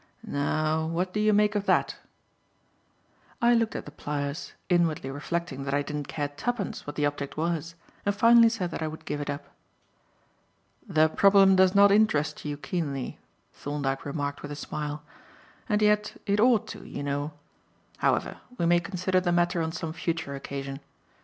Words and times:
Now, 0.25 0.87
what 0.87 1.13
do 1.13 1.19
you 1.19 1.31
make 1.31 1.53
of 1.53 1.67
that?" 1.67 1.97
I 3.39 3.53
looked 3.53 3.75
at 3.75 3.85
the 3.85 3.91
pliers, 3.91 4.53
inwardly 4.67 5.11
reflecting 5.11 5.63
that 5.65 5.75
I 5.75 5.83
didn't 5.83 6.07
care 6.07 6.27
twopence 6.29 6.87
what 6.87 6.95
the 6.95 7.05
object 7.05 7.37
was, 7.37 7.75
and 8.03 8.15
finally 8.15 8.49
said 8.49 8.71
that 8.71 8.81
I 8.81 8.87
would 8.87 9.05
give 9.05 9.21
it 9.21 9.29
up. 9.29 9.49
"The 10.89 11.07
problem 11.07 11.55
does 11.55 11.75
not 11.75 11.91
interest 11.91 12.43
you 12.45 12.57
keenly," 12.57 13.19
Thorndyke 13.53 14.03
remarked 14.03 14.41
with 14.41 14.51
a 14.51 14.55
smile; 14.55 15.03
"and 15.69 15.83
yet 15.83 16.19
it 16.25 16.39
ought 16.39 16.65
to, 16.69 16.83
you 16.83 17.03
know. 17.03 17.33
However, 17.97 18.37
we 18.57 18.65
may 18.65 18.79
consider 18.79 19.19
the 19.19 19.31
matter 19.31 19.61
on 19.61 19.71
some 19.71 19.93
future 19.93 20.33
occasion. 20.33 20.79